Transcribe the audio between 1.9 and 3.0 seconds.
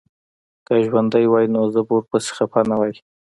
ورپسي خپه نه وای